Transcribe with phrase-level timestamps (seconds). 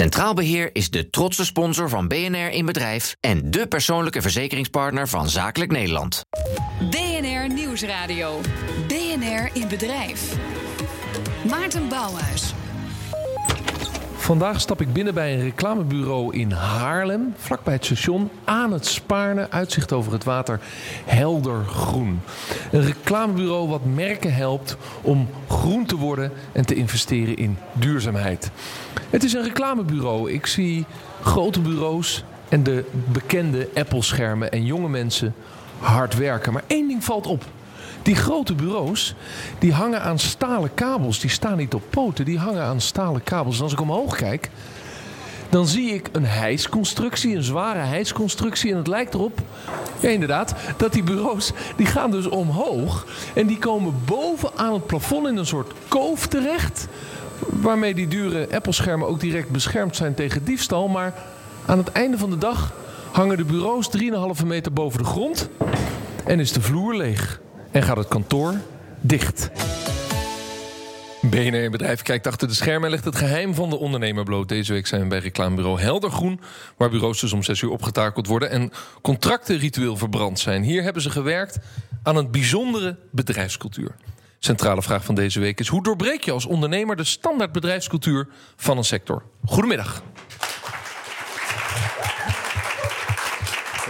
[0.00, 5.28] Centraal Beheer is de trotse sponsor van BNR in Bedrijf en de persoonlijke verzekeringspartner van
[5.28, 6.24] Zakelijk Nederland.
[6.90, 8.40] BNR Nieuwsradio.
[8.86, 10.36] BNR in Bedrijf.
[11.48, 12.52] Maarten Bouwhuis.
[14.30, 19.50] Vandaag stap ik binnen bij een reclamebureau in Haarlem, vlakbij het station, aan het Spaarne,
[19.50, 20.60] uitzicht over het water,
[21.04, 22.20] helder groen.
[22.72, 28.50] Een reclamebureau wat merken helpt om groen te worden en te investeren in duurzaamheid.
[29.10, 30.32] Het is een reclamebureau.
[30.32, 30.84] Ik zie
[31.22, 35.34] grote bureaus en de bekende Apple-schermen en jonge mensen
[35.78, 36.52] hard werken.
[36.52, 37.44] Maar één ding valt op.
[38.02, 39.14] Die grote bureaus,
[39.58, 41.20] die hangen aan stalen kabels.
[41.20, 43.56] Die staan niet op poten, die hangen aan stalen kabels.
[43.56, 44.50] En als ik omhoog kijk,
[45.48, 48.70] dan zie ik een hijsconstructie, een zware hijsconstructie.
[48.70, 49.38] En het lijkt erop,
[50.00, 53.06] ja inderdaad, dat die bureaus, die gaan dus omhoog.
[53.34, 56.88] En die komen boven aan het plafond in een soort koof terecht.
[57.38, 60.88] Waarmee die dure Apple-schermen ook direct beschermd zijn tegen diefstal.
[60.88, 61.14] Maar
[61.66, 62.72] aan het einde van de dag
[63.12, 63.90] hangen de bureaus
[64.40, 65.48] 3,5 meter boven de grond.
[66.24, 68.54] En is de vloer leeg en gaat het kantoor
[69.00, 69.50] dicht.
[71.20, 74.48] BNR Bedrijf kijkt achter de schermen en legt het geheim van de ondernemer bloot.
[74.48, 76.40] Deze week zijn we bij reclamebureau Heldergroen...
[76.76, 78.50] waar bureaus dus om zes uur opgetakeld worden...
[78.50, 80.62] en contracten ritueel verbrand zijn.
[80.62, 81.58] Hier hebben ze gewerkt
[82.02, 83.94] aan een bijzondere bedrijfscultuur.
[84.38, 85.68] Centrale vraag van deze week is...
[85.68, 89.22] hoe doorbreek je als ondernemer de standaard bedrijfscultuur van een sector?
[89.44, 90.02] Goedemiddag.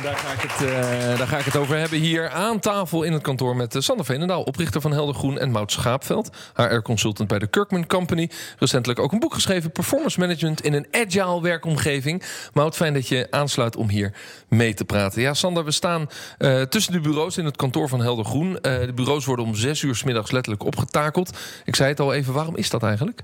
[0.03, 3.13] Daar ga, ik het, uh, daar ga ik het over hebben hier aan tafel in
[3.13, 7.47] het kantoor met uh, Sander Veenendaal, oprichter van Heldergroen, en Mout Schaapveld, HR-consultant bij de
[7.47, 8.31] Kirkman Company.
[8.59, 12.23] Recentelijk ook een boek geschreven, Performance Management in een agile werkomgeving.
[12.53, 14.13] Mout, fijn dat je aansluit om hier
[14.49, 15.23] mee te praten.
[15.23, 18.59] Ja, Sander, we staan uh, tussen de bureaus in het kantoor van Heldergroen.
[18.63, 21.39] de bureaus worden om zes uur s middags letterlijk opgetakeld.
[21.65, 23.23] Ik zei het al even, waarom is dat eigenlijk?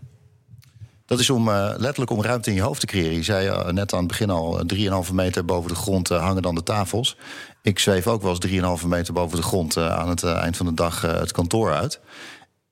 [1.06, 3.14] Dat is om uh, letterlijk om ruimte in je hoofd te creëren.
[3.14, 4.60] Je zei uh, net aan het begin al,
[5.06, 7.16] 3,5 meter boven de grond hangen dan de tafels.
[7.62, 10.74] Ik zweef ook wel eens 3,5 meter boven de grond aan het eind van de
[10.74, 12.00] dag het kantoor uit.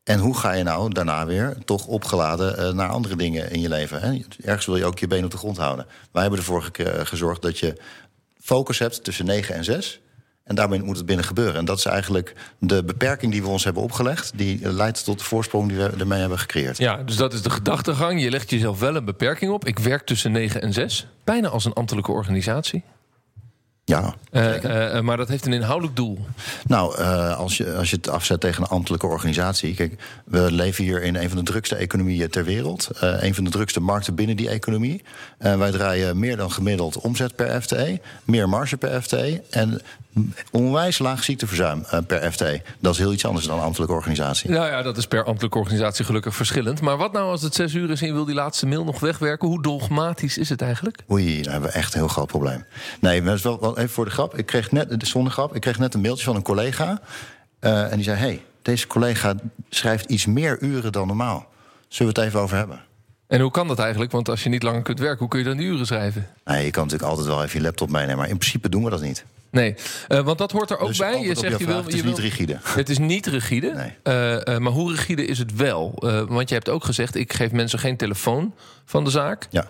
[0.05, 4.01] En hoe ga je nou daarna weer toch opgeladen naar andere dingen in je leven?
[4.01, 4.21] Hè?
[4.43, 5.87] Ergens wil je ook je been op de grond houden.
[6.13, 6.71] Wij hebben ervoor
[7.03, 7.81] gezorgd dat je
[8.41, 10.01] focus hebt tussen 9 en 6.
[10.45, 11.55] En daarmee moet het binnen gebeuren.
[11.55, 14.33] En dat is eigenlijk de beperking die we ons hebben opgelegd.
[14.37, 16.79] Die leidt tot de voorsprong die we ermee hebben gecreëerd.
[16.79, 18.23] Ja, dus dat is de gedachtegang.
[18.23, 19.65] Je legt jezelf wel een beperking op.
[19.65, 21.07] Ik werk tussen 9 en 6.
[21.25, 22.85] Bijna als een ambtelijke organisatie.
[23.87, 26.19] Ja, uh, uh, maar dat heeft een inhoudelijk doel.
[26.67, 29.75] Nou, uh, als, je, als je het afzet tegen een ambtelijke organisatie.
[29.75, 32.89] Kijk, we leven hier in een van de drukste economieën ter wereld.
[33.01, 35.03] een van de drukste markten binnen die economie.
[35.39, 38.01] wij draaien meer dan gemiddeld omzet per FTE.
[38.25, 39.43] Meer marge per FTE.
[39.51, 39.81] En
[40.51, 42.63] onwijs laag ziekteverzuim per FTE.
[42.79, 44.51] Dat is heel iets anders dan een ambtelijke organisatie.
[44.51, 46.81] Nou ja, dat is per ambtelijke organisatie gelukkig verschillend.
[46.81, 49.01] Maar wat nou als het zes uur is en je wil die laatste mail nog
[49.01, 49.49] wegwerken?
[49.49, 51.03] Hoe dogmatisch is het eigenlijk?
[51.11, 52.65] Oei, dan hebben we echt een heel groot probleem.
[53.01, 54.39] Nee, dat is wel even voor de grap.
[54.39, 57.01] Ik kreeg net, zonder grap, ik kreeg net een mailtje van een collega.
[57.61, 59.35] Uh, en die zei: hey, deze collega
[59.69, 61.47] schrijft iets meer uren dan normaal.
[61.89, 62.81] Zullen we het even over hebben?
[63.27, 64.13] En hoe kan dat eigenlijk?
[64.13, 66.29] Want als je niet langer kunt werken, hoe kun je dan die uren schrijven?
[66.45, 68.17] Nee, je kan natuurlijk altijd wel even je laptop meenemen.
[68.17, 69.25] Maar in principe doen we dat niet.
[69.51, 69.75] Nee,
[70.09, 71.21] uh, want dat hoort er ook dus bij.
[71.21, 71.85] Je zegt je wil.
[71.85, 72.59] Het is niet rigide.
[72.63, 73.73] Het is niet rigide.
[73.75, 74.15] Nee.
[74.17, 75.93] Uh, uh, maar hoe rigide is het wel?
[76.29, 78.55] want je hebt ook gezegd: ik geef mensen geen telefoon
[78.85, 79.49] van de zaak.
[79.51, 79.67] Ja.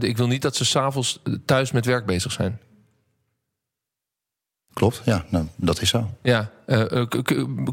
[0.00, 2.58] ik wil niet dat ze s'avonds thuis met werk bezig zijn.
[4.72, 6.10] Klopt, ja, nou, dat is zo.
[6.22, 6.84] Ja, uh,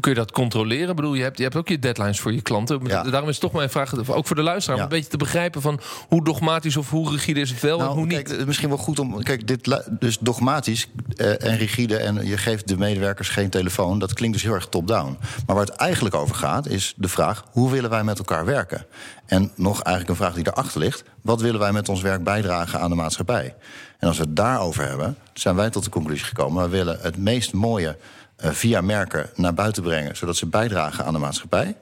[0.00, 0.88] je dat controleren?
[0.88, 2.80] Ik bedoel, je hebt, je hebt ook je deadlines voor je klanten.
[2.86, 3.02] Ja.
[3.02, 4.82] Daarom is toch mijn vraag, ook voor de luisteraar, Ja.
[4.84, 7.96] een beetje te begrijpen van hoe dogmatisch of hoe rigide is het wel en Nou,
[7.96, 8.22] hoe niet.
[8.22, 9.22] kijk, misschien wel goed om.
[9.22, 10.86] Kijk, dit dus dogmatisch
[11.16, 11.96] eh, en rigide.
[11.96, 13.98] en je geeft de medewerkers geen telefoon.
[13.98, 15.18] dat klinkt dus heel erg top-down.
[15.46, 18.86] Maar waar het eigenlijk over gaat, is de vraag: hoe willen wij met elkaar werken?
[19.26, 22.80] En nog eigenlijk een vraag die daarachter ligt: wat willen wij met ons werk bijdragen
[22.80, 23.54] aan de maatschappij?
[23.98, 27.16] En als we het daarover hebben, zijn wij tot de conclusie gekomen: we willen het
[27.16, 27.96] meest mooie
[28.36, 31.76] eh, via merken naar buiten brengen, zodat ze bijdragen aan de maatschappij.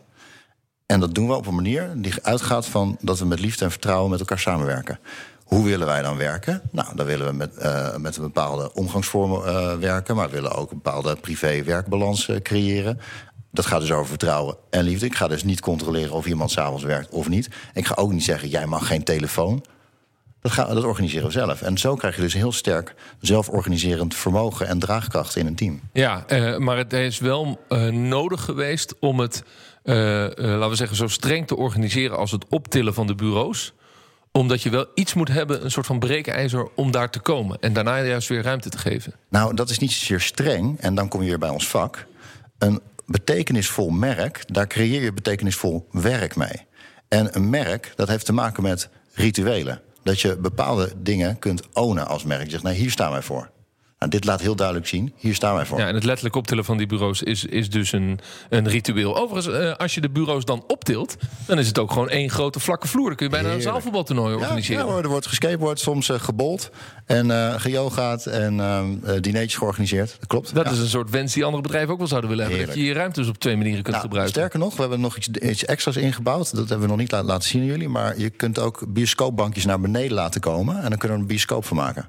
[0.86, 3.70] En dat doen we op een manier die uitgaat van dat we met liefde en
[3.70, 4.98] vertrouwen met elkaar samenwerken.
[5.44, 6.62] Hoe willen wij dan werken?
[6.70, 10.52] Nou, dan willen we met, eh, met een bepaalde omgangsvormen eh, werken, maar we willen
[10.52, 13.00] ook een bepaalde privé-werkbalans creëren.
[13.50, 15.06] Dat gaat dus over vertrouwen en liefde.
[15.06, 17.48] Ik ga dus niet controleren of iemand s'avonds werkt of niet.
[17.74, 19.64] Ik ga ook niet zeggen, jij mag geen telefoon.
[20.46, 21.62] Dat, gaan, dat organiseren we zelf.
[21.62, 25.80] En zo krijg je dus heel sterk zelforganiserend vermogen en draagkracht in een team.
[25.92, 29.42] Ja, eh, maar het is wel eh, nodig geweest om het,
[29.82, 33.72] eh, laten we zeggen, zo streng te organiseren als het optillen van de bureaus.
[34.32, 37.58] Omdat je wel iets moet hebben, een soort van breekijzer, om daar te komen.
[37.60, 39.12] En daarna juist weer ruimte te geven.
[39.28, 40.80] Nou, dat is niet zozeer streng.
[40.80, 42.06] En dan kom je weer bij ons vak.
[42.58, 46.66] Een betekenisvol merk, daar creëer je betekenisvol werk mee.
[47.08, 49.80] En een merk, dat heeft te maken met rituelen.
[50.06, 52.50] Dat je bepaalde dingen kunt ownen als merk.
[52.50, 53.50] Je zegt, hier staan wij voor.
[53.98, 55.78] Nou, dit laat heel duidelijk zien, hier staan wij voor.
[55.78, 59.16] Ja, en het letterlijk optillen van die bureaus is, is dus een, een ritueel.
[59.16, 61.16] Overigens, eh, als je de bureaus dan optilt,
[61.46, 63.06] dan is het ook gewoon één grote vlakke vloer.
[63.06, 63.66] Dan kun je bijna Heerlijk.
[63.66, 64.84] een zaalvoetbaltoernooi organiseren.
[64.86, 66.70] ja, hoor, er wordt geskateboard, soms eh, gebold
[67.06, 68.84] en eh geyogaat en eh,
[69.20, 70.16] dineetjes georganiseerd.
[70.18, 70.54] Dat klopt.
[70.54, 70.70] Dat Ja.
[70.72, 72.66] is een soort wens die andere bedrijven ook wel zouden willen hebben.
[72.66, 74.34] Dat je je ruimtes op twee manieren kunt Nou, gebruiken.
[74.34, 76.50] sterker nog, we hebben nog iets, iets extra's ingebouwd.
[76.56, 77.88] Dat hebben we nog niet la- laten zien aan jullie.
[77.88, 80.82] Maar je kunt ook bioscoopbankjes naar beneden laten komen.
[80.82, 82.08] En dan kunnen we een bioscoop van maken.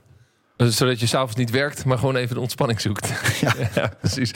[0.58, 3.10] Eh, Zodat je s'avonds niet werkt, maar gewoon even de ontspanning zoekt.
[3.76, 4.34] Ja, precies.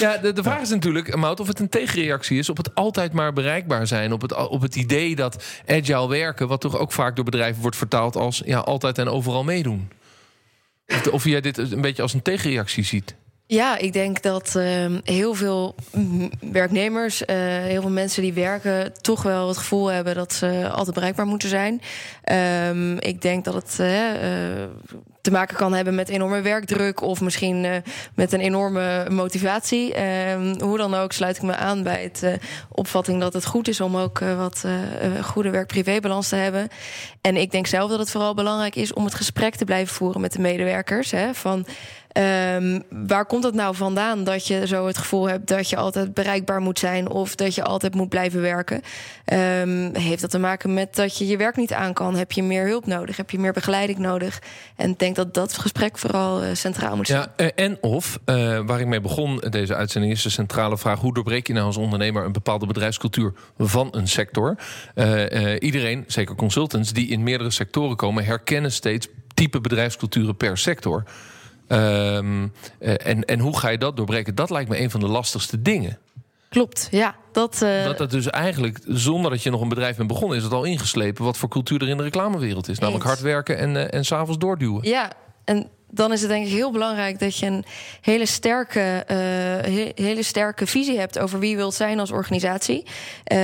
[0.00, 3.12] Ja, de, de vraag is natuurlijk, Mout, of het een tegenreactie is op het altijd
[3.12, 4.12] maar bereikbaar zijn.
[4.12, 7.76] Op het, op het idee dat agile werken, wat toch ook vaak door bedrijven wordt
[7.76, 9.90] vertaald als ja, altijd en overal meedoen.
[10.86, 13.14] Of, of jij dit een beetje als een tegenreactie ziet.
[13.50, 15.74] Ja, ik denk dat ehm, heel veel
[16.40, 20.94] werknemers, eh, heel veel mensen die werken, toch wel het gevoel hebben dat ze altijd
[20.94, 21.80] bereikbaar moeten zijn.
[22.22, 23.88] Ehm, ik denk dat het eh,
[25.20, 27.76] te maken kan hebben met enorme werkdruk of misschien eh,
[28.14, 29.94] met een enorme motivatie.
[29.94, 32.38] Ehm, hoe dan ook sluit ik me aan bij het
[32.72, 34.64] opvatting dat het goed is om ook wat
[35.22, 36.68] goede werk-privébalans te hebben.
[37.20, 40.20] En ik denk zelf dat het vooral belangrijk is om het gesprek te blijven voeren
[40.20, 41.10] met de medewerkers.
[41.10, 41.66] Hè, van
[42.08, 46.14] Ehm, waar komt het nou vandaan dat je zo het gevoel hebt dat je altijd
[46.14, 48.82] bereikbaar moet zijn of dat je altijd moet blijven werken?
[49.24, 52.16] Ehm, heeft dat te maken met dat je je werk niet aan kan?
[52.16, 53.16] Heb je meer hulp nodig?
[53.16, 54.42] Heb je meer begeleiding nodig?
[54.76, 57.20] En ik denk dat dat gesprek vooral eh, centraal moet zijn.
[57.20, 61.00] Ja, eh, en of, eh, waar ik mee begon deze uitzending, is de centrale vraag:
[61.00, 64.56] hoe doorbreek je nou als ondernemer een bepaalde bedrijfscultuur van een sector?
[65.58, 71.04] Iedereen, zeker consultants, die in meerdere sectoren komen, herkennen steeds type bedrijfsculturen per sector.
[71.68, 72.48] Ehm,
[72.78, 74.34] eh, en, en hoe ga je dat doorbreken?
[74.34, 75.98] Dat lijkt me een van de lastigste dingen.
[76.48, 77.14] Klopt, ja.
[77.32, 80.44] Dat, eh, Dat het dus eigenlijk, zonder dat je nog een bedrijf bent begonnen, is
[80.44, 82.78] het al ingeslepen wat voor cultuur er in de reclamewereld is.
[82.78, 84.88] Namelijk hard werken en, eh, en s'avonds doorduwen.
[84.88, 85.12] Ja,
[85.44, 87.64] en dan is het denk ik heel belangrijk dat je een
[88.00, 92.82] hele sterke, eh, he- hele sterke visie hebt over wie je wilt zijn als organisatie.
[93.24, 93.38] Eh,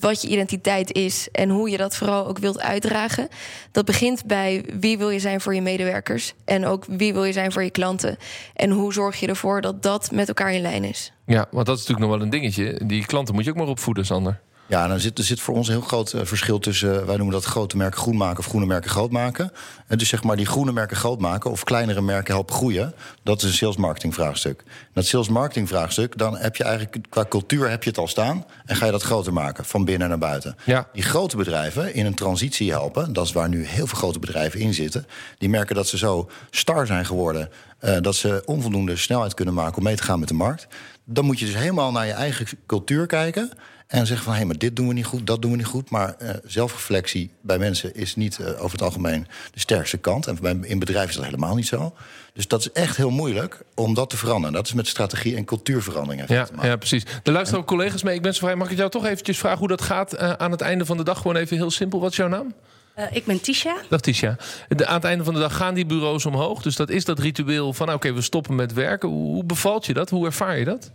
[0.00, 3.28] wat je identiteit is en hoe je dat vooral ook wilt uitdragen.
[3.72, 7.32] Dat begint bij wie wil je zijn voor je medewerkers en ook wie wil je
[7.32, 8.16] zijn voor je klanten.
[8.54, 11.12] En hoe zorg je ervoor dat dat met elkaar in lijn is.
[11.26, 12.80] Ja, want dat is natuurlijk nog wel een dingetje.
[12.86, 14.40] Die klanten moet je ook maar opvoeden, Sander.
[14.70, 17.16] Ja, dan zit, er zit voor ons een heel groot eh, verschil tussen, eh, wij
[17.16, 19.52] noemen dat grote merken groen maken of groene merken groot maken.
[19.86, 23.42] En dus zeg maar die groene merken groot maken of kleinere merken helpen groeien, dat
[23.42, 24.62] is een sales marketing vraagstuk.
[24.92, 28.44] Dat sales marketing vraagstuk, dan heb je eigenlijk qua cultuur heb je het al staan
[28.64, 30.56] en ga je dat groter maken, van binnen naar buiten.
[30.64, 30.88] Ja.
[30.92, 34.60] Die grote bedrijven in een transitie helpen, dat is waar nu heel veel grote bedrijven
[34.60, 35.06] in zitten,
[35.38, 39.76] die merken dat ze zo star zijn geworden, eh, dat ze onvoldoende snelheid kunnen maken
[39.76, 40.66] om mee te gaan met de markt.
[41.04, 43.52] Dan moet je dus helemaal naar je eigen cultuur kijken.
[43.90, 45.90] En zeggen van, hé, maar dit doen we niet goed, dat doen we niet goed.
[45.90, 50.26] Maar eh, zelfreflectie bij mensen is niet eh, over het algemeen de sterkste kant.
[50.26, 51.94] En bij, in bedrijven is dat helemaal niet zo.
[52.32, 54.52] Dus dat is echt heel moeilijk om dat te veranderen.
[54.54, 56.68] Dat is met strategie en cultuurverandering Ja, te maken.
[56.68, 57.02] ja, precies.
[57.22, 58.14] Er luisteren ook collega's mee.
[58.14, 58.56] Ik ben zo vrij.
[58.56, 61.04] Mag ik jou toch eventjes vragen hoe dat gaat eh, aan het einde van de
[61.04, 61.16] dag?
[61.16, 62.00] Gewoon even heel simpel.
[62.00, 62.54] Wat is jouw naam?
[62.94, 63.76] Eh, ik ben Tisha.
[63.88, 64.36] Dag Tisha.
[64.68, 66.62] De, aan het einde van de dag gaan die bureaus omhoog.
[66.62, 69.08] Dus dat is dat ritueel van oké, we stoppen met werken.
[69.08, 70.10] Hoe, hoe bevalt je dat?
[70.10, 70.92] Hoe ervaar je dat?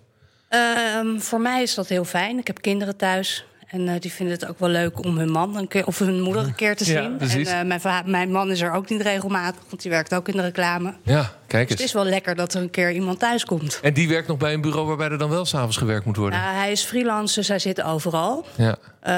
[0.48, 2.38] Ehm, voor mij is dat heel fijn.
[2.38, 3.46] Ik heb kinderen thuis.
[3.66, 6.22] En eh, die vinden het ook wel leuk om hun man een keer, of hun
[6.22, 7.18] moeder een keer te Ja, zien.
[7.18, 7.48] precies.
[7.50, 10.36] en eh, mijn, mijn man is er ook niet regelmatig, want die werkt ook in
[10.36, 10.94] de reclame.
[11.04, 11.82] Ja, kijk Dus het eens.
[11.82, 13.80] is wel lekker dat er een keer iemand thuis komt.
[13.82, 16.39] En die werkt nog bij een bureau waarbij er dan wel s'avonds gewerkt moet worden.
[16.39, 18.46] Nou, hij is freelancer, dus hij zit overal.
[18.56, 18.75] Ja.
[19.00, 19.13] Eh,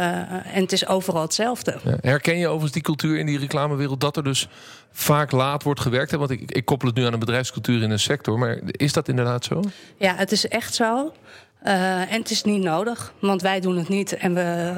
[0.55, 1.79] en het is overal hetzelfde.
[1.83, 1.97] Ja.
[2.01, 4.47] Herken je overigens die cultuur in die reclamewereld dat er dus
[4.91, 6.11] vaak laat wordt gewerkt?
[6.11, 6.17] Hè?
[6.17, 8.39] Want ik, ik koppel het nu aan een bedrijfscultuur in een sector.
[8.39, 9.61] Maar is dat inderdaad zo?
[9.97, 11.13] Ja, het is echt zo.
[11.67, 14.73] Eh, en het is niet nodig, want wij doen het niet en we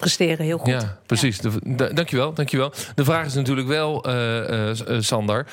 [0.00, 0.68] presteren heel goed.
[0.68, 1.38] Ja, precies.
[1.38, 2.72] De- dankjewel, dankjewel.
[2.94, 4.38] De vraag is natuurlijk wel, eh,
[4.70, 5.46] eh, eh, Sander.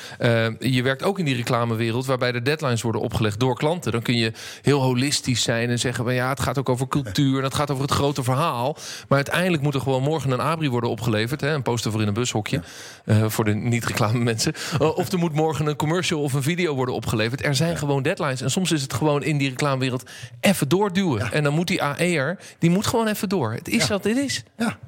[0.58, 3.92] je werkt ook in die reclamewereld waarbij de deadlines worden opgelegd door klanten.
[3.92, 7.38] Dan kun je heel holistisch zijn en zeggen: van, ja, het gaat ook over cultuur
[7.38, 8.76] en het gaat over het grote verhaal.
[9.08, 11.40] Maar uiteindelijk moet er gewoon morgen een abri worden opgeleverd.
[11.40, 12.62] Hè, een poster voor in een bushokje.
[13.04, 14.54] eh, voor de niet-reclame mensen.
[14.78, 17.44] Of er moet morgen een commercial of een video worden opgeleverd.
[17.44, 18.40] Er zijn gewoon deadlines.
[18.40, 20.02] En soms is het gewoon in die reclamewereld
[20.40, 21.32] even doorduwen.
[21.32, 23.52] En dan moet die AE'er, die moet gewoon even door.
[23.52, 24.37] Het is wat het is.
[24.56, 24.78] Ja.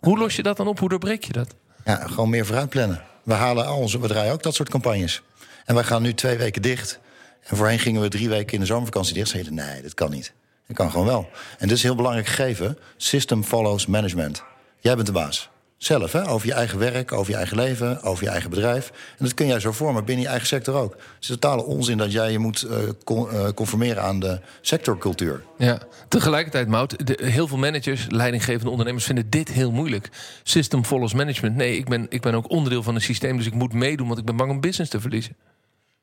[0.00, 0.78] Hoe los je dat dan op?
[0.78, 1.54] Hoe doorbreek je dat?
[1.84, 3.02] Ja, gewoon meer vooruit plannen.
[3.22, 5.22] We halen al onze bedrijven ook dat soort campagnes.
[5.64, 7.00] En wij gaan nu twee weken dicht.
[7.42, 9.28] En voorheen gingen we drie weken in de zomervakantie dicht.
[9.28, 10.32] Zeiden nee, dat kan niet.
[10.66, 11.28] Dat kan gewoon wel.
[11.58, 12.78] En dit is een heel belangrijk gegeven.
[12.96, 14.42] System follows management.
[14.80, 15.50] Jij bent de baas.
[15.82, 16.28] Zelf, hè?
[16.28, 18.88] over je eigen werk, over je eigen leven, over je eigen bedrijf.
[19.18, 20.92] En dat kun jij zo vormen binnen je eigen sector ook.
[20.92, 25.42] Het is totale onzin dat jij je moet uh, con uh, conformeren aan de sectorcultuur.
[25.58, 30.08] Ja, tegelijkertijd, Mout, de, heel veel managers, leidinggevende ondernemers vinden dit heel moeilijk.
[30.42, 31.56] System follows management.
[31.56, 34.18] Nee, ik ben, ik ben ook onderdeel van een systeem, dus ik moet meedoen, want
[34.18, 35.36] ik ben bang om business te verliezen.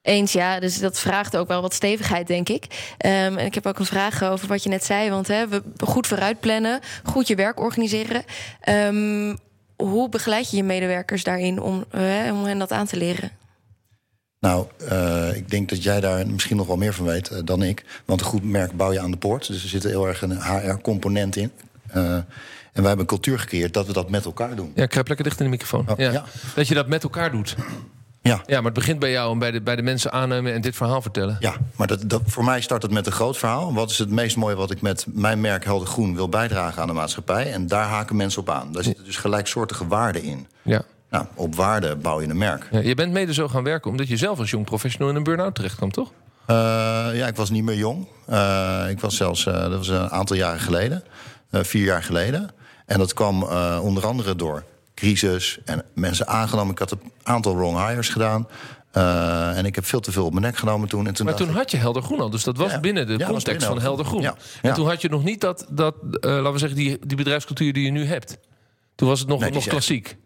[0.02, 0.60] Eens, ja.
[0.60, 2.64] Dus dat vraagt ook wel wat stevigheid, denk ik.
[3.06, 5.10] Um, en ik heb ook een vraag over wat je net zei.
[5.10, 8.24] Want hè, we goed vooruit plannen, goed je werk organiseren.
[8.70, 9.38] Um,
[9.84, 13.32] hoe begeleid je je medewerkers daarin om, uh, om hen dat aan te leren?
[14.40, 17.64] Nou, uh, ik denk dat jij daar misschien nog wel meer van weet uh, dan
[17.64, 17.86] ik.
[18.06, 19.48] Want een goed merk bouw je aan de poort.
[19.48, 21.52] Dus er zit heel erg een HR-component in.
[21.92, 22.26] en
[22.74, 24.72] wij hebben een cultuur gecreëerd dat we dat met elkaar doen.
[24.76, 25.90] Ja, kruip lekker dicht in de microfoon.
[25.90, 26.12] Oh, ja.
[26.12, 26.26] ja.
[26.56, 27.56] Dat je dat met elkaar doet.
[28.30, 28.42] Ja.
[28.46, 30.76] ja, maar het begint bij jou en bij de, bij de mensen aannemen en dit
[30.76, 31.38] verhaal vertellen.
[31.40, 33.74] Ja, maar dat, dat, voor mij start het met een groot verhaal.
[33.74, 36.88] Wat is het meest mooie wat ik met mijn merk Helder Groen wil bijdragen aan
[36.88, 37.54] de maatschappij?
[37.54, 38.72] En daar haken mensen op aan.
[38.72, 40.48] Daar zitten dus gelijksoortige waarden in.
[40.62, 40.82] Ja.
[41.10, 42.68] Nou, op waarde bouw je een merk.
[42.72, 45.24] Ja, je bent mede zo gaan werken omdat je zelf als jong professional in een
[45.24, 46.12] burn-out terecht kwam, toch?
[46.48, 46.56] Uh,
[47.14, 48.08] ja, ik was niet meer jong.
[48.30, 51.04] Uh, ik was zelfs, uh, dat was een aantal jaren geleden.
[51.52, 52.50] vier jaar geleden.
[52.86, 53.44] En dat kwam
[53.82, 54.64] onder andere door
[55.00, 56.72] crisis en mensen aangenomen.
[56.72, 58.48] Ik had een aantal wrong hires gedaan.
[58.98, 61.08] Uh, en ik heb veel te veel op mijn nek genomen toen.
[61.08, 63.18] En toen maar toen had je Helder Groen al, dus dat was ja, binnen de
[63.18, 64.22] ja, context binnen van Helder Groen.
[64.22, 67.18] Ja, en toen had je nog niet dat, dat uh, laten we zeggen, die, die
[67.18, 68.38] bedrijfscultuur die je nu hebt.
[68.96, 70.18] Toen was het nog, nee, nog klassiek.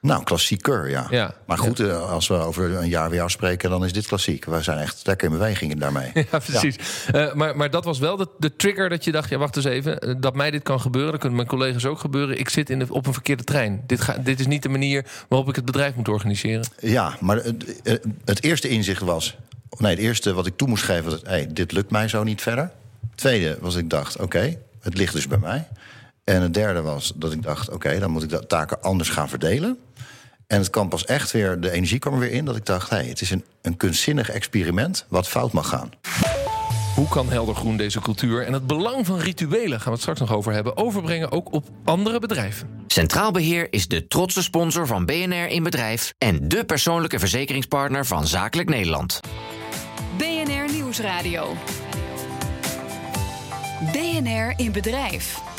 [0.00, 1.06] Nou, klassieker, ja.
[1.10, 1.34] ja.
[1.46, 1.92] Maar goed, ja.
[1.92, 4.44] als we over een jaar weer afspreken, dan is dit klassiek.
[4.44, 6.10] We zijn echt lekker in beweging daarmee.
[6.30, 6.76] Ja, precies.
[7.12, 7.28] Ja.
[7.28, 9.64] Uh, maar, maar dat was wel de, de, trigger dat je dacht: ja, wacht eens
[9.64, 12.38] even, dat mij dit kan gebeuren, dat kunnen mijn collega's ook gebeuren.
[12.38, 13.82] Ik zit in de, op een verkeerde trein.
[13.86, 16.66] Dit, ga, dit is niet de manier waarop ik het bedrijf moet organiseren.
[16.78, 17.80] Ja, maar het,
[18.24, 19.36] het eerste inzicht was:
[19.78, 22.42] nee, het eerste wat ik toe moest geven was: hey, dit lukt mij zo niet
[22.42, 22.70] verder.
[23.10, 25.68] Het tweede was: ik dacht, oké, okay, het ligt dus bij mij.
[26.24, 29.08] En het derde was dat ik dacht: oké, okay, dan moet ik de taken anders
[29.08, 29.78] gaan verdelen.
[30.50, 32.90] En het kwam pas echt weer, de energie kwam er weer in, dat ik dacht:
[32.90, 35.90] hey, het is een, een kunstzinnig experiment wat fout mag gaan.
[36.94, 40.32] Hoe kan Heldergroen deze cultuur en het belang van rituelen, gaan we het straks nog
[40.32, 42.68] over hebben, overbrengen ook op andere bedrijven?
[42.86, 48.26] Centraal Beheer is de trotse sponsor van BNR in Bedrijf en de persoonlijke verzekeringspartner van
[48.26, 49.20] Zakelijk Nederland.
[50.16, 51.56] BNR Nieuwsradio.
[53.92, 55.49] BNR in Bedrijf.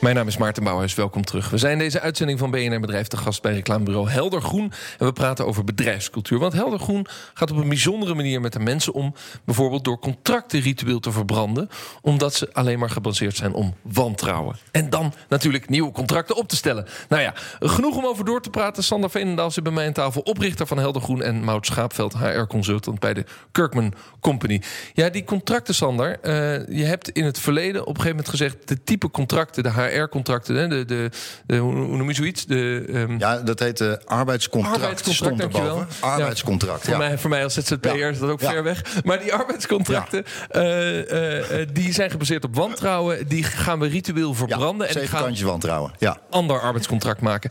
[0.00, 1.50] Mijn naam is Maarten Bouwhuis, welkom terug.
[1.50, 4.72] We zijn deze uitzending van BNR Bedrijf te gast bij reclamebureau Helder Groen.
[4.98, 6.38] En we praten over bedrijfscultuur.
[6.38, 9.14] Want Helder Groen gaat op een bijzondere manier met de mensen om...
[9.44, 11.68] bijvoorbeeld door contracten ritueel te verbranden...
[12.00, 14.56] omdat ze alleen maar gebaseerd zijn om wantrouwen.
[14.70, 16.86] En dan natuurlijk nieuwe contracten op te stellen.
[17.08, 18.82] Nou ja, genoeg om over door te praten.
[18.82, 21.22] Sander Veenendaal zit bij mij aan tafel, oprichter van Helder Groen...
[21.22, 24.62] en Maud Schaapveld, HR-consultant bij de Kirkman Company.
[24.92, 26.32] Ja, die contracten, Sander, uh,
[26.78, 28.68] je hebt in het verleden op een gegeven moment gezegd...
[28.68, 30.70] de type contracten, de HR HR-contracten.
[30.70, 31.10] De, de,
[31.46, 32.46] de, hoe noem je zoiets?
[32.46, 33.18] De, um...
[33.18, 34.80] Ja, dat heet de arbeidscontract.
[34.80, 35.86] Arbeidscontract, dankjewel.
[36.00, 36.88] Arbeidscontract, ja.
[36.88, 38.08] Voor, mij, voor mij als ZZP'er ja.
[38.08, 38.50] is dat ook ja.
[38.50, 39.04] ver weg.
[39.04, 43.28] Maar die arbeidscontracten, uh, uh, die zijn gebaseerd op wantrouwen.
[43.28, 44.88] Die gaan we ritueel verbranden.
[44.88, 46.18] en gaan kantjes wantrouwen, ja.
[46.30, 47.50] ander arbeidscontract maken.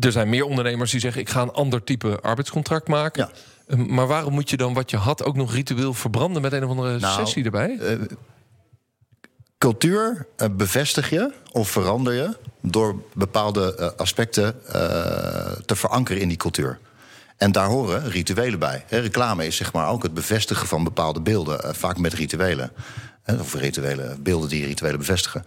[0.00, 1.20] er zijn meer ondernemers die zeggen...
[1.20, 3.28] ik ga een ander type arbeidscontract maken.
[3.66, 3.76] Ja.
[3.76, 6.42] maar waarom moet je dan wat je had ook nog ritueel verbranden...
[6.42, 7.78] met een of andere nou, sessie erbij?
[9.62, 14.72] Cultuur uh, bevestig je of verander je door bepaalde uh, aspecten uh,
[15.66, 16.78] te verankeren in die cultuur.
[17.36, 18.84] En daar horen rituelen bij.
[18.88, 22.72] Reclame is zeg maar ook het bevestigen van bepaalde beelden, vaak met rituelen.
[23.26, 25.44] of rituele beelden die rituelen bevestigen.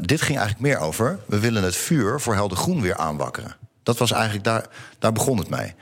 [0.00, 3.56] dit ging eigenlijk meer over: we willen het vuur voor helder groen weer aanwakkeren.
[3.82, 4.66] Dat was eigenlijk daar,
[4.98, 5.74] daar begon het mee.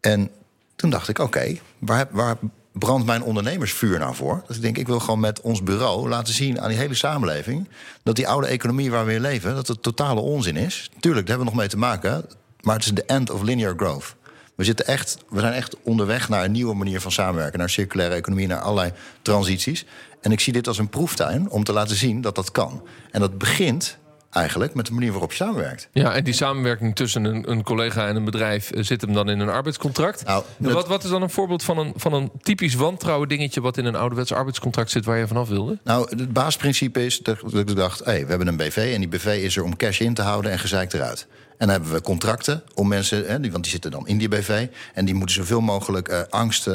[0.00, 0.30] En
[0.76, 2.36] toen dacht ik: oké, waar, waar
[2.72, 4.42] brandt mijn ondernemersvuur nou voor?
[4.46, 7.68] Dus ik denk, ik wil gewoon met ons bureau laten zien aan die hele samenleving...
[8.02, 10.90] dat die oude economie waar we in leven, dat het totale onzin is.
[11.00, 12.24] Tuurlijk, daar hebben we nog mee te maken,
[12.60, 14.14] maar het is de end of linear growth.
[14.54, 17.58] We, zitten echt, we zijn echt onderweg naar een nieuwe manier van samenwerken...
[17.58, 19.84] naar circulaire economie, naar allerlei transities.
[20.20, 22.82] En ik zie dit als een proeftuin om te laten zien dat dat kan.
[23.10, 23.98] En dat begint
[24.32, 25.88] eigenlijk met de manier waarop je samenwerkt.
[25.92, 29.28] Ja, en die samenwerking tussen een, een collega en een bedrijf eh, zit hem dan
[29.28, 30.24] in een arbeidscontract.
[30.24, 33.76] Nou, wat, wat is dan een voorbeeld van een, van een typisch wantrouwen dingetje wat
[33.76, 35.78] in een ouderwets arbeidscontract zit waar je vanaf wilde?
[35.84, 39.40] Nou, het basisprincipe is dat ik dacht, hey, we hebben een BV en die BV
[39.42, 41.26] is er om cash in te houden en gezeik eruit.
[41.62, 44.66] En dan hebben we contracten om mensen, hè, want die zitten dan in die BV.
[44.94, 46.74] En die moeten zoveel mogelijk uh, angst uh,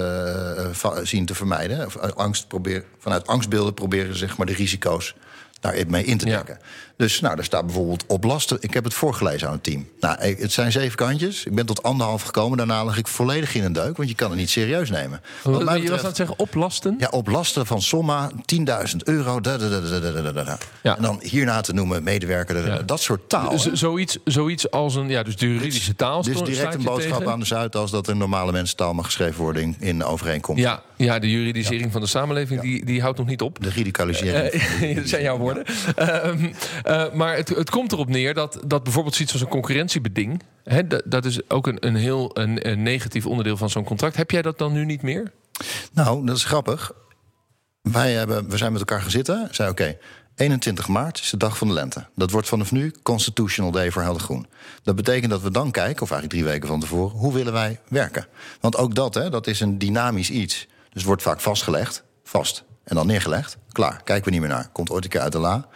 [1.04, 1.86] zien te vermijden.
[1.86, 5.16] Of, angst proberen, vanuit angstbeelden proberen ze zeg maar, de risico's
[5.60, 6.58] daarmee in te dekken.
[6.60, 6.66] Ja.
[6.98, 8.58] Dus nou, daar staat bijvoorbeeld op lasten.
[8.62, 9.88] Ik heb het voorgelezen aan het team.
[10.00, 11.46] Nou, het zijn zeven kantjes.
[11.46, 12.58] Ik ben tot anderhalf gekomen.
[12.58, 15.22] Daarna lig ik volledig in een deuk, want je kan het niet serieus nemen.
[15.44, 16.96] Wat je was betreft- aan het zeggen oplasten.
[17.00, 19.42] ja, op lasten van somma 10.000 euro.
[19.42, 19.80] Da, da,
[20.44, 20.58] da.
[20.84, 20.96] Ja.
[20.98, 22.68] En dan hierna te noemen medewerker.
[22.68, 22.82] Ja.
[22.82, 23.51] Dat soort taal.
[23.51, 23.75] Hè.
[23.75, 26.22] zoiets, zoiets als een, ja, dus de juridische taal.
[26.22, 27.32] Dus direct een boodschap tegen.
[27.32, 30.62] aan de Zuid als dat in normale mensentaal mag geschreven worden in, in overeenkomst.
[30.62, 33.58] Ja, ja, de juridisering van de samenleving die, die houdt nog niet op.
[33.62, 34.36] De radicalisering.
[34.36, 35.63] Eh, dat zijn jouw woorden.
[35.96, 36.51] Ehm,
[36.88, 40.44] eh, maar het, het komt erop neer dat, dat bijvoorbeeld zoiets als een concurrentiebeding...
[40.63, 44.15] Hè, dat, is ook een, een heel een, negatief onderdeel van zo'n contract.
[44.15, 45.32] Heb jij dat dan nu niet meer?
[45.94, 46.91] Nou, dat is grappig.
[47.82, 49.48] Wij hebben, we zijn met elkaar gezitten.
[49.51, 49.98] Zei oké,
[50.36, 52.06] 21 maart is de dag van de lente.
[52.15, 54.48] Dat wordt vanaf nu Constitutional Day voor Helder Groen.
[54.84, 57.79] Dat betekent dat we dan kijken, of eigenlijk drie weken van tevoren, hoe willen wij
[57.88, 58.27] werken?
[58.60, 60.67] Want ook dat, hè, dat is een dynamisch iets.
[60.89, 63.58] Dus wordt vaak vastgelegd, vast en dan neergelegd.
[63.72, 64.70] Klaar, kijken we niet meer naar.
[64.72, 65.67] Komt ooit een keer uit de la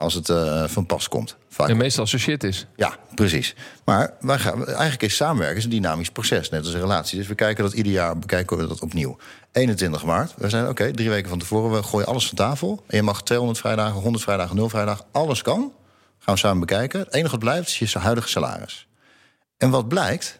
[0.00, 1.36] als het eh, van pas komt.
[1.48, 2.66] Vaak En meestal als er shit is.
[2.76, 3.54] ja, precies.
[3.84, 7.18] Maar wij gaan, eigenlijk is samenwerken is een dynamisch proces, net als een relatie.
[7.18, 9.16] Dus we kijken dat ieder jaar bekijken we dat opnieuw.
[9.52, 12.84] 21 maart, we zijn oké, drie weken van tevoren, we gooien alles van tafel.
[12.86, 15.72] En je mag 200 vrijdagen, 100 vrijdagen, 0 vrijdagen, alles kan.
[16.18, 17.00] Gaan we samen bekijken.
[17.00, 18.88] Het enige wat blijft is je huidige salaris.
[19.56, 20.39] En wat blijkt?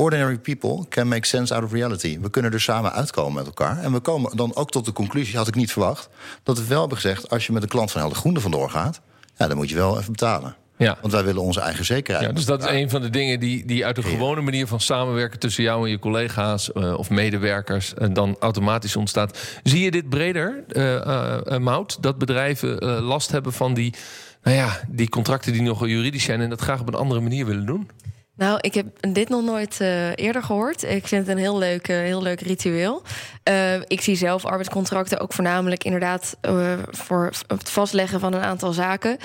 [0.00, 2.18] Ordinary people can make sense out of reality.
[2.20, 3.78] We kunnen er samen uitkomen met elkaar.
[3.78, 6.08] En we komen dan ook tot de conclusie, had ik niet verwacht...
[6.42, 9.00] dat we wel hebben gezegd, als je met een klant van Helder Groene vandoor gaat...
[9.36, 10.56] Ja, dan moet je wel even betalen.
[10.76, 10.98] Ja.
[11.00, 12.26] Want wij willen onze eigen zekerheid.
[12.26, 14.80] Ja, dus dat is een van de dingen die, die uit de gewone manier van
[14.80, 19.38] samenwerken tussen jou en je collega's eh, of medewerkers en dan automatisch ontstaat.
[19.62, 23.94] Zie je dit breder, eh Mout, dat bedrijven last hebben van die,
[24.42, 27.46] nou ja, die contracten die nog juridisch zijn en dat graag op een andere manier
[27.46, 27.90] willen doen?
[28.38, 30.82] Nou, ik heb dit nog nooit eh, eerder gehoord.
[30.82, 33.02] Ik vind het een heel leuk, eh, heel leuk ritueel.
[33.42, 36.36] Eh, ik zie zelf arbeidscontracten ook voornamelijk inderdaad
[36.90, 39.16] voor het vastleggen van een aantal zaken.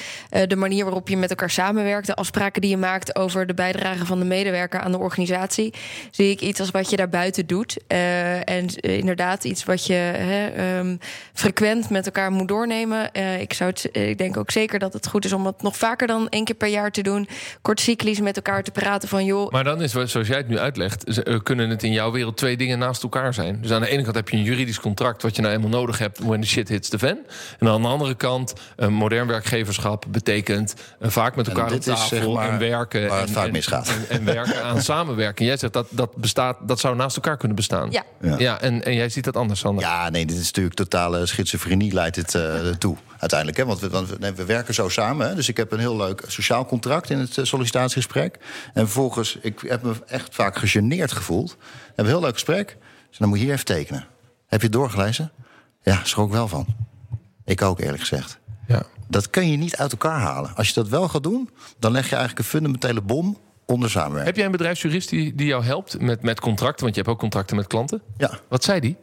[0.48, 4.06] De manier waarop je met elkaar samenwerkt, de afspraken die je maakt over de bijdrage
[4.06, 5.74] van de medewerker aan de organisatie,
[6.12, 7.78] zie ik iets als wat je daarbuiten doet.
[7.88, 10.98] En inderdaad iets wat je hè, ehm,
[11.34, 13.14] frequent met elkaar moet doornemen.
[13.40, 16.30] Ik, zou ik denk ook zeker dat het goed is om het nog vaker dan
[16.30, 17.28] één keer per jaar te doen.
[17.62, 20.60] Kort cyclisch met elkaar te praten van joh, Maar dan is, zoals jij het nu
[20.60, 23.62] uitlegt, eh, kunnen het in jouw wereld twee dingen naast elkaar zijn.
[23.62, 25.98] Dus aan de ene kant heb je een juridisch contract wat je nou eenmaal nodig
[25.98, 27.18] hebt when the shit hits the fan.
[27.60, 31.82] En aan de andere kant, een modern werkgeverschap betekent eh, vaak met En elkaar op
[31.82, 33.08] tafel zeg maar, en werken.
[33.08, 33.88] waar het en, vaak en- misgaat.
[33.88, 35.46] En, en werken aan samenwerken.
[35.46, 37.92] Jij zegt dat dat bestaat, dat zou naast elkaar kunnen bestaan.
[37.92, 38.04] Ja.
[38.22, 38.36] Ja.
[38.38, 39.84] ja en, en jij ziet dat anders, Sander.
[39.84, 42.98] Ja, nee, dit is natuurlijk totale schizofrenie leidt dit eh, toe.
[43.20, 43.66] Uiteindelijk, hè?
[43.66, 45.28] want, we, want we, nee, we werken zo samen.
[45.28, 45.36] Hè?
[45.36, 48.38] Dus ik heb een heel leuk sociaal contract in het sollicitatiegesprek.
[48.74, 51.56] En vervolgens, ik heb me echt vaak gegeneerd gevoeld.
[51.60, 52.78] We hebben een heel leuk gesprek.
[53.10, 54.06] Dus dan moet je hier even tekenen.
[54.48, 55.32] Heb je het doorgelezen?
[55.84, 56.66] Ja, schrok wel van.
[57.46, 58.40] Ik ook, eerlijk gezegd.
[58.68, 58.84] Ja.
[59.08, 60.56] Dat kun je niet uit elkaar halen.
[60.56, 64.26] Als je dat wel gaat doen, dan leg je eigenlijk een fundamentele bom onder samenwerking.
[64.26, 66.84] Heb jij een bedrijfsjurist die, die jou helpt met, met contracten?
[66.84, 68.02] Want je hebt ook contracten met klanten.
[68.18, 68.40] Ja.
[68.50, 68.98] Wat zei die?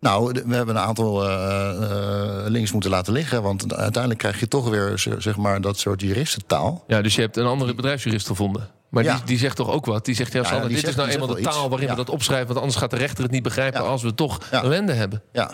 [0.00, 3.42] Nou, we hebben een aantal eh, eh, links moeten laten liggen.
[3.42, 6.84] Want uiteindelijk krijg je toch weer zeg maar, dat soort juristentaal.
[6.86, 8.70] Ja, dus je hebt een andere bedrijfsjurist gevonden.
[8.92, 9.14] Maar Ja.
[9.16, 10.04] die, die zegt toch ook wat?
[10.04, 11.68] Die zegt, ja, Sander, dit zegt- is nou eenmaal de taal iets.
[11.68, 12.46] waarin we dat opschrijven.
[12.46, 15.22] Want anders gaat de rechter het niet begrijpen als we toch ellende hebben.
[15.32, 15.50] Ja,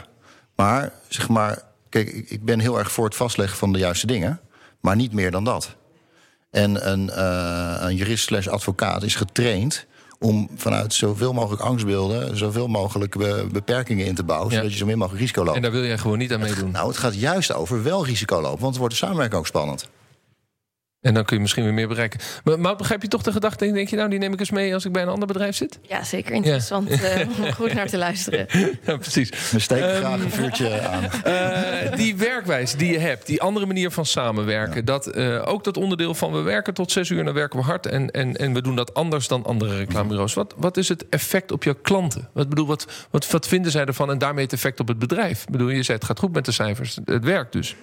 [0.56, 4.40] maar zeg maar, kijk, ik ben heel erg voor het vastleggen van de juiste dingen,
[4.80, 5.76] maar niet meer dan dat.
[6.50, 9.86] En een, eh, een jurist slash advocaat is getraind
[10.18, 14.56] om vanuit zoveel mogelijk angstbeelden, zoveel mogelijk be- beperkingen in te bouwen, Ja.
[14.56, 15.56] zodat je zo min mogelijk risico loopt.
[15.56, 16.70] En daar wil jij gewoon niet aan meedoen.
[16.70, 19.88] Nou, het gaat juist over wel risico lopen, want dan wordt de samenwerking ook spannend.
[21.00, 22.20] En dan kun je misschien weer meer bereiken.
[22.44, 23.64] Maar, maar begrijp je toch de gedachte?
[23.64, 25.56] en Denk je, nou, die neem ik eens mee als ik bij een ander bedrijf
[25.56, 25.78] zit?
[25.82, 28.46] ja, zeker interessant eh, om goed naar te luisteren.
[28.86, 29.50] Ja, precies.
[29.50, 31.06] We steken graag een vuurtje aan.
[31.28, 35.76] Eh, die werkwijze die je hebt, die andere manier van samenwerken, dat, eh, ook dat
[35.76, 38.52] onderdeel van we werken tot zes uur en dan werken we hard en, en, en
[38.52, 40.34] we doen dat anders dan andere reclamebureaus.
[40.34, 42.28] Wat, wat is het effect op jouw klanten?
[42.32, 45.42] Wat, bedoel, wat, wat, wat vinden zij ervan en daarmee het effect op het bedrijf?
[45.42, 47.76] Ik bedoel, je zei het gaat goed met de cijfers, het werkt dus.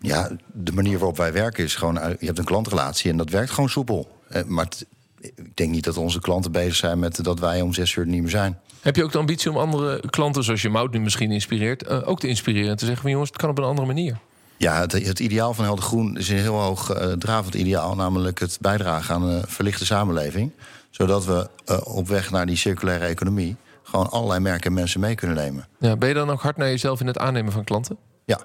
[0.00, 1.98] Ja, de manier waarop wij werken is gewoon...
[1.98, 4.08] uit- je hebt een klantrelatie en dat werkt gewoon soepel.
[4.28, 4.86] Eh, Maar het-
[5.20, 8.20] ik denk niet dat onze klanten bezig zijn met dat wij om zes uur niet
[8.20, 8.58] meer zijn.
[8.80, 12.08] Heb je ook de ambitie om andere klanten, zoals je Mout nu misschien inspireert, eh,
[12.08, 14.18] ook te inspireren en te zeggen van jongens, het kan op een andere manier?
[14.56, 17.94] Ja, het, het ideaal van Helder Groen is een heel hoog eh, dravend ideaal...
[17.94, 20.50] namelijk het bijdragen aan een verlichte samenleving.
[20.90, 23.56] Zodat we eh, op weg naar die circulaire economie...
[23.82, 25.66] gewoon allerlei merken en mensen mee kunnen nemen.
[25.78, 27.96] Ja, ben je dan ook hard naar jezelf in het aannemen van klanten?
[28.24, 28.40] Ja,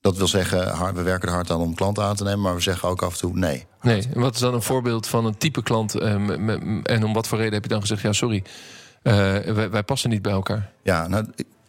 [0.00, 2.40] dat wil zeggen, we werken er hard aan om klanten aan te nemen...
[2.40, 3.66] maar we zeggen ook af en toe nee.
[3.82, 4.08] Nee.
[4.14, 5.94] En wat is dan een voorbeeld van een type klant?
[5.94, 6.14] eh,
[6.82, 8.44] en om wat voor reden heb je dan gezegd: ja, sorry,
[9.02, 10.70] eh, wij, wij passen niet bij elkaar?
[10.82, 11.26] Ja, nou,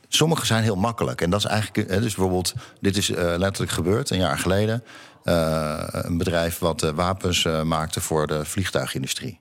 [0.08, 1.22] Sommige zijn heel makkelijk.
[1.22, 4.84] En dat is eigenlijk, hè, dus bijvoorbeeld, dit is eh, letterlijk gebeurd een jaar geleden.
[5.24, 9.40] Uh, een bedrijf wat wapens maakte voor de vliegtuigindustrie.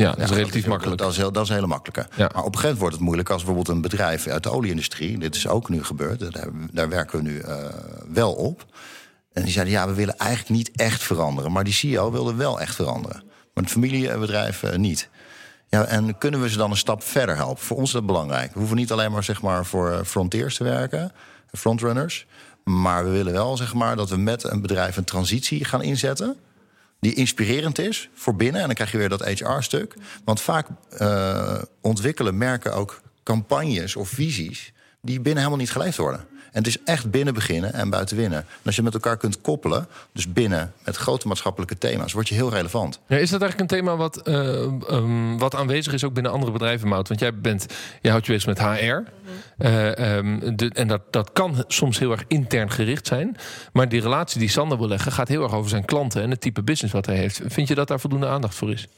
[0.00, 0.98] Ja, dat is relatief makkelijk.
[0.98, 2.06] Dat is, heel, dat is een hele makkelijke.
[2.16, 5.18] Maar op een gegeven moment wordt het moeilijk als bijvoorbeeld een bedrijf uit de olieindustrie.
[5.18, 6.32] Dit is ook nu gebeurd.
[6.32, 7.42] Daar, daar werken we nu
[8.12, 8.64] wel op.
[9.32, 11.52] En die zeiden: ja, we willen eigenlijk niet echt veranderen.
[11.52, 13.22] Maar die CEO wilde wel echt veranderen.
[13.24, 15.08] Maar het familiebedrijf niet.
[15.68, 17.62] Ja, en kunnen we ze dan een stap verder helpen?
[17.62, 18.52] Voor ons is dat belangrijk.
[18.52, 21.12] We hoeven niet alleen maar, zeg maar voor frontiers te werken,
[21.52, 22.26] frontrunners.
[22.64, 26.36] Maar we willen wel zeg maar, dat we met een bedrijf een transitie gaan inzetten.
[27.00, 28.60] Die inspirerend is voor binnen.
[28.60, 29.94] En dan krijg je weer dat HR-stuk.
[30.24, 30.66] Want vaak
[31.00, 34.72] uh, ontwikkelen merken ook campagnes of visies.
[35.02, 36.26] die binnen helemaal niet geleefd worden.
[36.52, 38.38] En het is echt binnen beginnen en buiten winnen.
[38.38, 42.34] En als je met elkaar kunt koppelen, dus binnen met grote maatschappelijke thema's, word je
[42.34, 43.00] heel relevant.
[43.06, 44.36] Ja, is dat eigenlijk een thema wat, uh,
[44.90, 47.08] um, wat aanwezig is ook binnen andere bedrijven, Mout?
[47.08, 47.66] Want jij, bent,
[48.00, 49.02] jij houdt je bezig met HR.
[49.66, 53.36] Um, de, en dat, dat kan soms heel erg intern gericht zijn.
[53.72, 56.40] Maar die relatie die Sander wil leggen, gaat heel erg over zijn klanten en het
[56.40, 57.40] type business wat hij heeft.
[57.46, 58.88] Vind je dat daar voldoende aandacht voor is?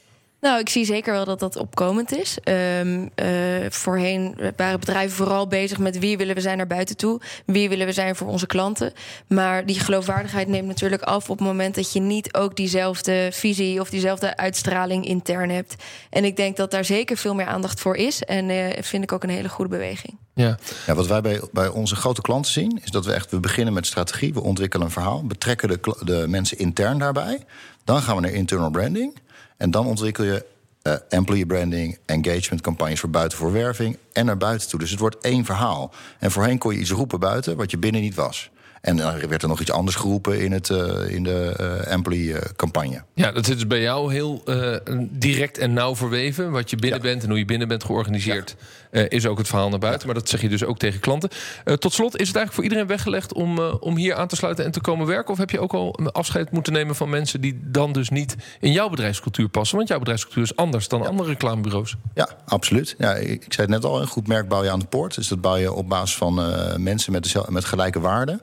[0.43, 2.37] Nou, ik zie zeker wel dat dat opkomend is.
[2.79, 3.29] Um, uh,
[3.69, 7.85] voorheen waren bedrijven vooral bezig met wie willen we zijn naar buiten toe, wie willen
[7.85, 8.93] we zijn voor onze klanten.
[9.27, 13.79] Maar die geloofwaardigheid neemt natuurlijk af op het moment dat je niet ook diezelfde visie
[13.79, 15.75] of diezelfde uitstraling intern hebt.
[16.09, 18.23] En ik denk dat daar zeker veel meer aandacht voor is.
[18.23, 20.17] En uh, vind ik ook een hele goede beweging.
[20.33, 20.57] Ja.
[20.85, 23.73] ja, wat wij bij, bij onze grote klanten zien, is dat we echt we beginnen
[23.73, 27.43] met strategie, we ontwikkelen een verhaal, betrekken de, de mensen intern daarbij.
[27.83, 29.21] Dan gaan we naar internal branding.
[29.57, 30.45] En dan ontwikkel je
[30.83, 34.79] uh, employee branding, engagement campagnes voor buiten voor werving en naar buiten toe.
[34.79, 35.91] Dus het wordt één verhaal.
[36.19, 38.51] En voorheen kon je iets roepen buiten wat je binnen niet was.
[38.83, 43.03] En dan werd er nog iets anders geroepen in, het, uh, in de uh, employee-campagne.
[43.13, 44.75] Ja, dat zit dus bij jou heel uh,
[45.09, 46.51] direct en nauw verweven.
[46.51, 47.05] Wat je binnen ja.
[47.05, 48.55] bent en hoe je binnen bent georganiseerd...
[48.91, 49.09] Ja.
[49.09, 50.05] is ook het verhaal naar buiten.
[50.05, 51.29] Maar dat zeg je dus ook tegen klanten.
[51.63, 53.33] tot slot, is het eigenlijk voor iedereen weggelegd...
[53.33, 55.33] Om, om hier aan te sluiten en te komen werken?
[55.33, 57.41] Of heb je ook al afscheid moeten nemen van mensen...
[57.41, 59.77] die dan dus niet in jouw bedrijfscultuur passen?
[59.77, 61.95] Want jouw bedrijfscultuur is anders dan andere reclamebureaus.
[62.13, 62.95] Ja, absoluut.
[62.97, 65.15] Ja, ik, ik zei het net al, een goed merk bouw je aan de poort.
[65.15, 66.41] Dus dat bouw je op basis van
[66.77, 68.41] mensen met, de, met gelijke waarden...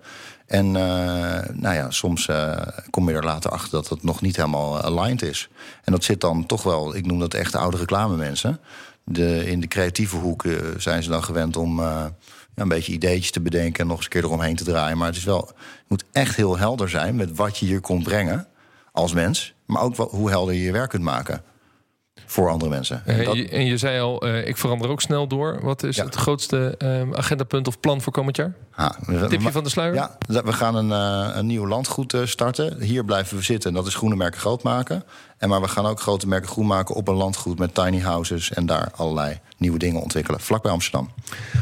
[0.51, 0.73] En uh,
[1.53, 2.57] nou ja, soms uh,
[2.91, 5.49] kom je er later achter dat het nog niet helemaal aligned is.
[5.85, 8.61] En dat zit dan toch wel, ik noem dat echt oude reclame mensen.
[9.05, 12.13] De, in de creatieve hoek uh, zijn ze dan gewend om ja,
[12.55, 14.99] een beetje ideetjes te bedenken en nog eens een keer eromheen te draaien.
[14.99, 18.05] Maar het is wel, je moet echt heel helder zijn met wat je hier komt
[18.05, 18.47] brengen
[18.93, 19.55] als mens.
[19.67, 21.43] Maar ook wat, hoe helder je je werk kunt maken
[22.27, 23.03] voor andere mensen.
[23.07, 23.37] En, dat...
[23.37, 25.61] je, en je, zei al, ik verander ook snel door.
[25.63, 26.05] Wat is ja.
[26.05, 28.55] het grootste uh, agendapunt of plan voor komend jaar?
[29.29, 29.95] Tipje van de sluier?
[29.95, 32.83] Ja, we gaan een, uh, een nieuw landgoed starten.
[32.83, 35.05] Hier blijven we zitten en dat is groene merken groot maken.
[35.39, 38.53] En maar we gaan ook grote merken groen maken op een landgoed met tiny houses
[38.53, 41.11] en daar allerlei nieuwe dingen ontwikkelen, vlakbij Amsterdam.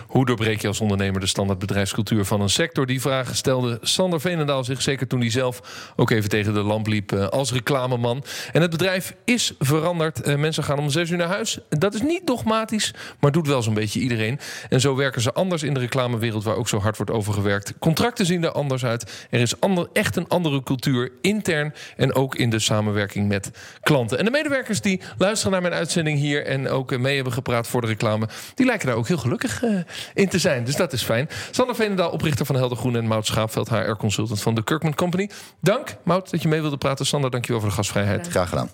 [0.06, 2.86] Hoe doorbreek je als ondernemer de standaard bedrijfscultuur van een sector?
[2.86, 5.60] Die vragen stelde Sander Veenendaal zich zeker toen hij zelf
[5.96, 8.24] ook even tegen de lamp liep als reclameman.
[8.52, 10.36] En het bedrijf is veranderd.
[10.36, 11.58] Mensen gaan om zes uur naar huis.
[11.68, 14.38] Dat is niet dogmatisch, maar doet wel zo'n beetje iedereen.
[14.68, 17.74] En zo werken ze anders in de reclamewereld waar ook zo hard wordt over gewerkt.
[17.78, 19.26] Contracten zien er anders uit.
[19.30, 24.18] Er is ander, echt een andere cultuur intern en ook in de samenwerking met klanten.
[24.18, 27.80] En de medewerkers die luisteren naar mijn uitzending hier en ook mee hebben gepraat voor
[27.80, 29.80] de reclame, die lijken daar ook heel gelukkig uh,
[30.14, 30.64] in te zijn.
[30.64, 31.28] Dus dat is fijn.
[31.50, 35.30] Sander Veenendaal, oprichter van Helder Groen en Mout Schaapveld, HR-consultant van de Kirkman Company.
[35.60, 37.06] Dank, Mout, dat je mee wilde praten.
[37.06, 38.28] Sander, dankjewel voor de gastvrijheid.
[38.28, 38.70] Graag gedaan.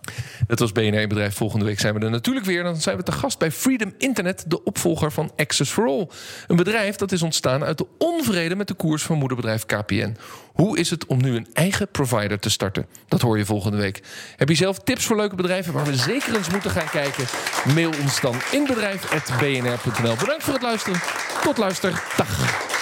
[0.46, 1.34] Dat was BNR Bedrijf.
[1.34, 2.62] Volgende week zijn we er natuurlijk weer.
[2.62, 6.08] Dan zijn we te gast bij Freedom Internet, de opvolger van Access for All.
[6.46, 7.86] Een bedrijf dat is ontstaan uit de
[8.18, 10.16] onvrede met de koers van moederbedrijf KPN.
[10.52, 12.86] Hoe is het om nu een eigen provider te starten?
[13.08, 14.02] Dat hoor je volgende week.
[14.36, 17.24] Heb je zelf tips voor leuke bedrijven waar we zeker eens moeten gaan kijken?
[17.74, 20.16] Mail ons dan in bedrijf.bnr.nl.
[20.16, 21.00] Bedankt voor het luisteren.
[21.42, 22.02] Tot luister.
[22.16, 22.72] Dag.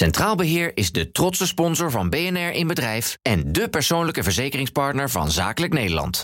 [0.00, 5.30] Centraal Beheer is de trotse sponsor van BNR in Bedrijf en de persoonlijke verzekeringspartner van
[5.30, 6.18] Zakelijk Nederland.